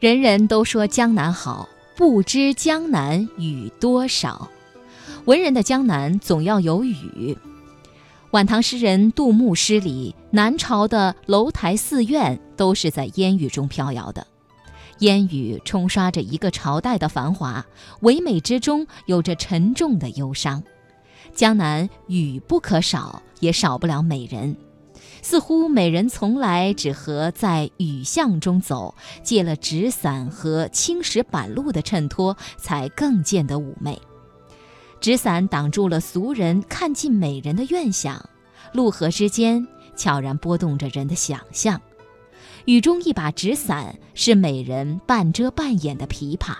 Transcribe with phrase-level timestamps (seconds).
[0.00, 4.48] 人人都说江南好，不知江南雨多少。
[5.26, 7.36] 文人的江南总要有雨。
[8.30, 14.26] 晚唐诗人杜牧诗里，南朝的楼台寺院都是在烟雨中飘摇的。
[15.00, 17.66] 烟雨冲刷着一个朝代的繁华，
[18.00, 20.62] 唯美之中有着沉重的忧伤。
[21.34, 24.56] 江南雨不可少，也少不了美人。
[25.22, 34.00] 似乎美人从来只和在雨巷中走，借了纸伞和青石板路的衬托，才更见得妩媚。
[35.00, 38.28] 纸伞挡住了俗人看尽美人的愿想，
[38.72, 41.80] 路河之间悄然拨动着人的想象。
[42.66, 46.54] 雨中一把纸伞是美人半遮半掩的琵琶，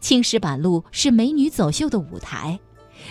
[0.00, 2.58] 青石板路是美女走秀的舞台，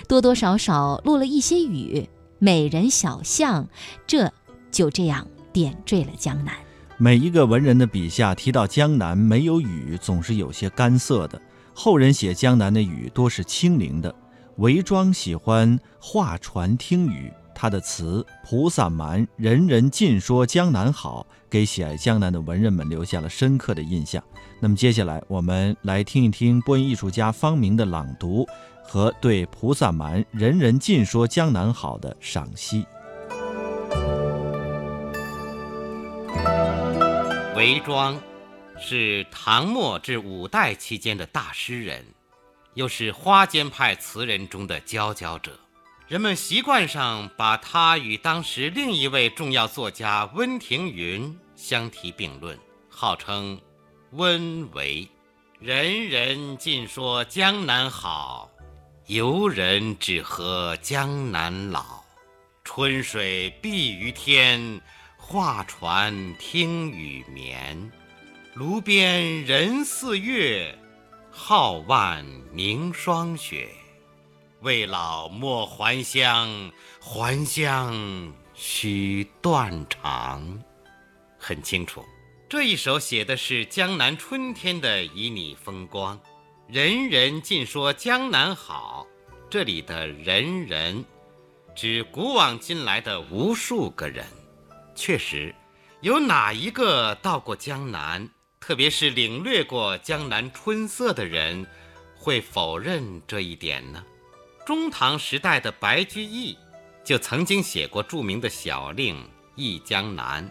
[0.09, 3.69] 多多少少落了一些雨，美人小巷，
[4.05, 4.33] 这
[4.71, 6.53] 就这样点缀了江南。
[6.97, 11.41] 每一个文人的笔下提到江南没有雨，总是有些干涩的。
[11.73, 14.13] 后人写江南的雨多是清灵的。
[14.57, 17.31] 韦庄喜欢画船听雨。
[17.53, 24.23] 他的词《菩萨蛮》，人人尽说江南好，给喜爱江南的文人们留下了深刻的印象。
[24.59, 28.47] 那么接下来，我们来听一听播音艺术家方明的朗读
[28.83, 32.83] 和对《菩萨蛮》，人人尽说江南好的赏析。
[37.61, 38.19] 韦庄
[38.79, 42.03] 是唐末至五代期间的大诗人，
[42.73, 45.59] 又是花间派词人中的佼佼者。
[46.07, 52.57] 人们习惯上把他与当时另一位重要作家温庭筠相提并论，
[52.89, 53.61] 号称
[54.13, 55.07] “温韦”。
[55.61, 58.49] 人人尽说江南好，
[59.05, 62.01] 游人只合江南老。
[62.63, 64.81] 春水碧于天，
[65.31, 67.89] 画船听雨眠。
[68.53, 70.77] 炉边人似月，
[71.33, 73.69] 皓腕凝霜雪。
[74.59, 80.61] 未老莫还乡，还乡须断肠。
[81.39, 82.03] 很清楚，
[82.49, 86.19] 这一首写的是江南春天的旖旎风光。
[86.67, 89.07] 人人尽说江南好，
[89.49, 91.05] 这里的人人，
[91.73, 94.25] 指古往今来的无数个人。
[94.95, 95.53] 确实，
[96.01, 98.29] 有哪一个到过江南，
[98.59, 101.65] 特别是领略过江南春色的人，
[102.15, 104.03] 会否认这一点呢？
[104.65, 106.55] 中唐时代的白居易
[107.03, 109.15] 就曾经写过著名的小令
[109.55, 110.47] 《忆江南》：“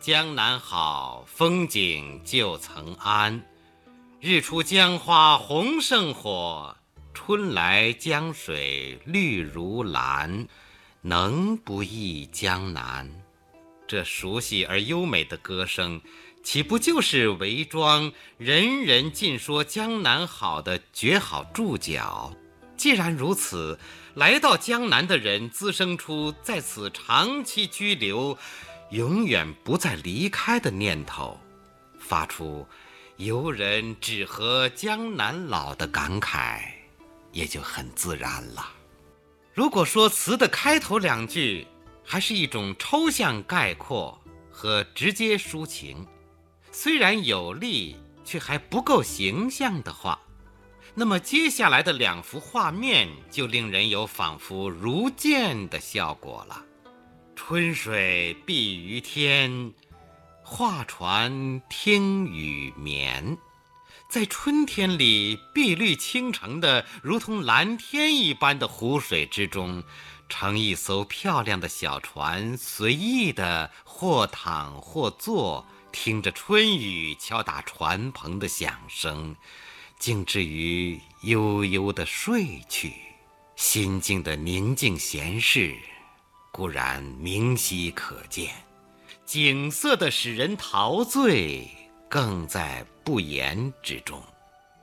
[0.00, 3.40] 江南好，风景旧曾谙。
[4.20, 6.74] 日出江花红胜火，
[7.12, 10.46] 春来江水绿如蓝。
[11.02, 13.10] 能不忆江南？”
[13.94, 16.00] 这熟悉而优美的歌声，
[16.42, 22.34] 岂不就是韦庄“人人尽说江南好”的绝好注脚？
[22.76, 23.78] 既然如此，
[24.14, 28.36] 来到江南的人滋生出在此长期居留、
[28.90, 31.38] 永远不再离开的念头，
[31.96, 32.66] 发出
[33.16, 36.62] “游人只合江南老”的感慨，
[37.30, 38.72] 也就很自然了。
[39.52, 41.64] 如果说词的开头两句
[42.04, 44.20] 还是一种抽象概括
[44.50, 46.06] 和直接抒情，
[46.70, 50.20] 虽然有力，却还不够形象的话。
[50.94, 56.64] 那么接下来的两幅画面就令人有仿佛如见的效果了。
[57.34, 59.72] 春水碧于天，
[60.44, 63.36] 画船听雨眠。
[64.08, 69.82] 在春天里，碧绿倾城的如同蓝天一般的湖水之中，
[70.28, 79.36] 乘一艘漂亮的小船，随意的或躺或坐，听着春雨敲打船篷的响声。
[79.96, 82.92] 竟至于悠悠的睡去，
[83.54, 85.76] 心境的宁静闲适，
[86.50, 88.48] 固然明晰可见；
[89.24, 91.70] 景色的使人陶醉，
[92.08, 94.22] 更在不言之中。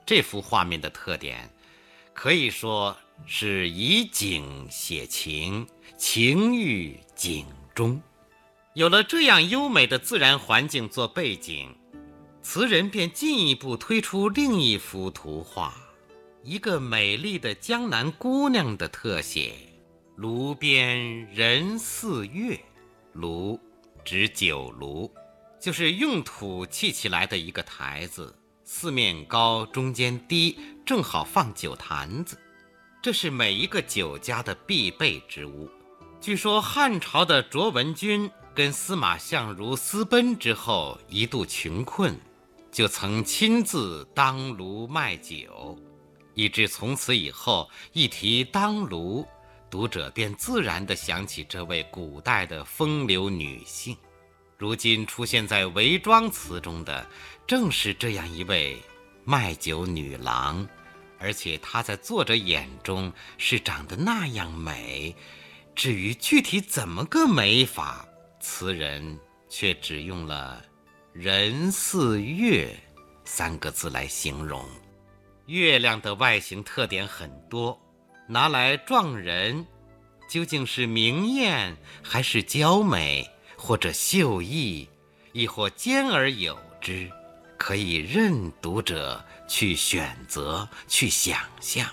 [0.04, 1.48] 这幅画面的特点，
[2.14, 5.66] 可以说是以景写情，
[5.96, 8.00] 情寓景中。
[8.74, 11.74] 有了这样优美的自然环境做背景。
[12.42, 15.72] 词人便进一步推出另一幅图画，
[16.42, 19.52] 一个美丽的江南姑娘的特写。
[20.16, 22.58] 炉边人似月，
[23.12, 23.58] 炉
[24.04, 25.08] 指酒炉，
[25.60, 32.36] 就是用土砌起来的一个台子，四面高，中间低，正好放酒坛子。
[33.02, 35.68] 这是每一个酒家的必备之物。
[36.20, 42.16] 据说汉朝的卓文君跟司马相如私奔之后，一度穷困。
[42.70, 45.76] 就曾亲自当炉卖酒，
[46.32, 49.26] 以致从此以后一提当炉，
[49.68, 53.96] 读者便自然地想起这位古代的风流女性。
[54.56, 57.04] 如今出现在韦庄词中的，
[57.48, 58.78] 正是这样一位
[59.24, 60.66] 卖酒女郎，
[61.22, 65.14] 而且她在作者眼中是长得那样美。
[65.74, 68.06] 至于具体怎么个美法，
[68.40, 70.62] 词人却只用了
[71.14, 72.76] “人似月”。
[73.24, 74.66] 三个字来形容，
[75.46, 77.80] 月亮的外形特点很多，
[78.28, 79.64] 拿来状人，
[80.28, 84.88] 究竟是明艳还是娇美，或者秀逸，
[85.32, 87.08] 亦或兼而有之，
[87.62, 91.88] 可以任读者去选择、去想象。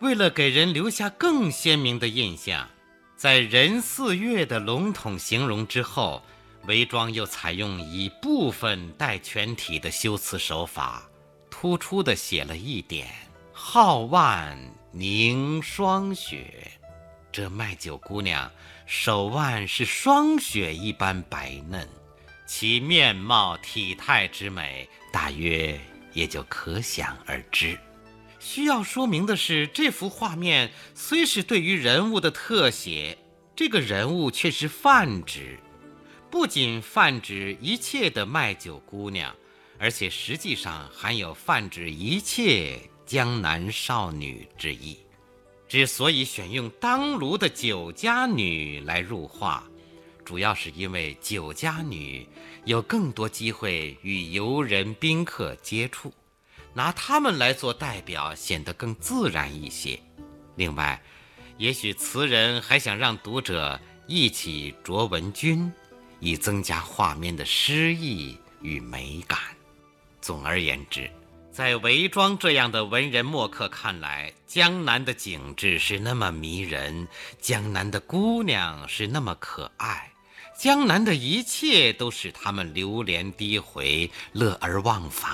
[0.00, 2.68] 为了给人留下更鲜明的印象，
[3.16, 6.20] 在“人似月”的笼统形容之后。
[6.66, 11.02] 韦庄又采用以部分代全体的修辞手法，
[11.50, 13.06] 突出地写了一点
[13.54, 14.58] “皓腕
[14.90, 16.72] 凝霜雪”。
[17.30, 18.50] 这卖酒姑娘
[18.86, 21.86] 手腕是霜雪一般白嫩，
[22.46, 25.80] 其面貌体态之美，大约
[26.12, 27.78] 也就可想而知。
[28.38, 33.16] 需要说明的是，这幅画面虽是对于人物的特写，
[33.56, 35.58] 这个人物却是泛指。
[36.30, 39.34] 不仅泛指一切的卖酒姑娘，
[39.78, 44.98] 而且实际上含有泛指一切江南少女之意。
[45.66, 49.64] 之所以选用当炉的酒家女来入画，
[50.24, 52.26] 主要是因为酒家女
[52.64, 56.12] 有更多机会与游人宾客接触，
[56.72, 60.00] 拿她们来做代表显得更自然一些。
[60.56, 61.00] 另外，
[61.58, 65.72] 也许词人还想让读者一起卓文君。
[66.20, 69.38] 以增加画面的诗意与美感。
[70.22, 71.10] 总而言之，
[71.52, 77.06] 在韦庄这样的文人墨客看来，江南的景致是那么迷人，
[77.42, 80.10] 江南的姑娘是那么可爱，
[80.56, 85.30] 江南的一切都使他们流连低回，乐而忘返。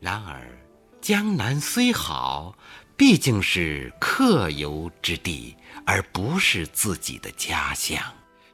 [0.00, 0.58] 然而，
[1.00, 2.56] 江南虽好，
[2.96, 5.54] 毕竟是客游之地，
[5.86, 7.98] 而不是自己的家乡。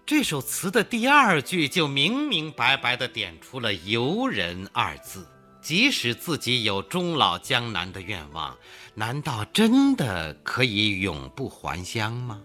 [0.05, 5.27] 这首词的第二句就明明白白地点出了“游人”二字。
[5.63, 8.57] 即使自己有终老江南的愿望，
[8.95, 12.41] 难道真的可以永不还乡吗？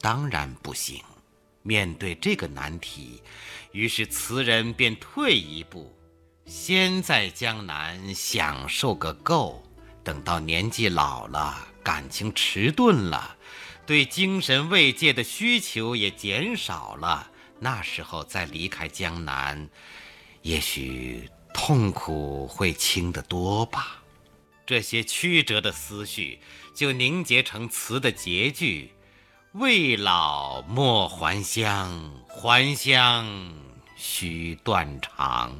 [0.00, 1.02] 当然不行。
[1.62, 3.22] 面对这个难题，
[3.72, 5.94] 于是词人便退一步，
[6.46, 9.62] 先在江南享受个够，
[10.02, 13.36] 等到年纪老了，感情迟钝了。
[13.86, 19.68] 对精神慰藉的需求也减少了，那时候再离开江南，
[20.42, 24.02] 也许痛苦会轻得多吧。
[24.64, 26.38] 这些曲折的思绪
[26.72, 28.92] 就凝结成词的结句
[29.54, 33.52] ：“未老莫还乡，还乡
[33.96, 35.52] 须断肠。”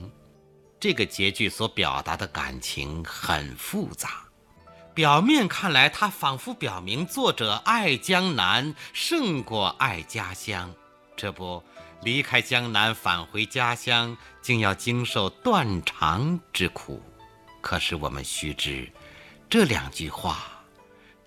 [0.79, 4.23] 这个结句所表达的感情很复杂。
[4.95, 10.73] 表面看来，它仿佛表明作者爱江南胜过爱家乡。
[11.17, 11.61] 这不，
[12.03, 17.03] 离开江南返回家乡，竟要经受断肠之苦。
[17.61, 18.89] 可是我们须知，
[19.49, 20.60] 这两句话，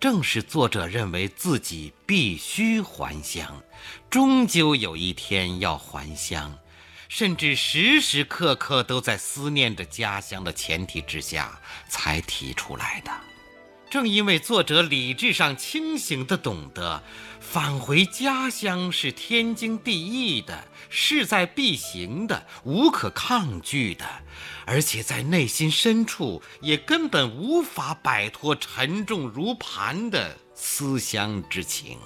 [0.03, 3.63] 正是作者认为自己必须还乡，
[4.09, 6.59] 终究有一天要还乡，
[7.07, 11.57] 甚至时时刻刻都在思念着家乡的前提之下
[11.87, 13.32] 才提出来的。
[13.93, 17.03] 正因为作者理智上清醒地懂得，
[17.39, 24.03] 返回家乡是天经地义的，势在必行的，无可抗拒的，
[24.65, 31.99] 而且在内心深处也根本无法摆脱沉重如磐的思乡之情，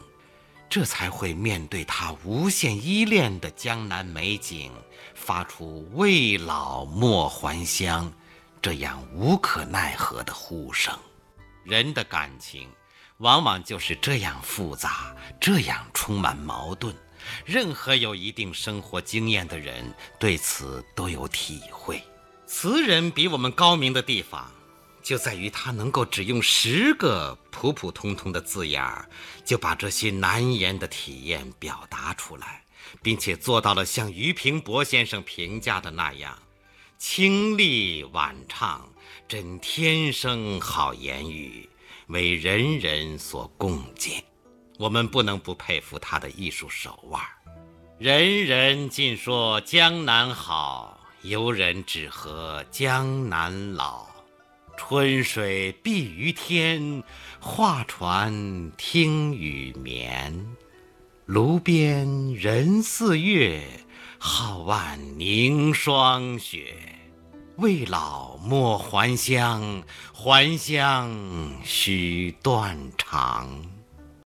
[0.70, 4.74] 这才会面对他无限依恋的江南美景，
[5.16, 8.12] 发出“未老莫还乡”
[8.62, 10.94] 这样无可奈何的呼声。
[11.68, 12.70] 人的感情，
[13.18, 16.96] 往往就是这样复杂，这样充满矛盾。
[17.46, 22.02] 任何有一定生活经验的人，对此都有体会。
[22.46, 24.50] 词人比我们高明的地方，
[25.04, 29.10] 就在于他能够只用十个普普通通的字眼儿，
[29.44, 32.64] 就把这些难言的体验表达出来，
[33.04, 36.40] 并且做到了像俞平伯先生评价的那样：
[36.98, 38.90] 清丽婉畅。
[39.28, 41.70] 真天生好言语，
[42.08, 44.24] 为人人所共见。
[44.78, 47.22] 我们不能不佩服他的艺术手腕。
[47.98, 54.06] 人人尽说江南好，游人只合江南老。
[54.78, 57.04] 春水碧于天，
[57.40, 60.56] 画船听雨眠。
[61.26, 63.64] 炉边人似月，
[64.20, 66.76] 皓腕凝霜雪。
[67.58, 69.82] 未老莫还乡，
[70.14, 71.12] 还乡
[71.64, 73.77] 须断肠。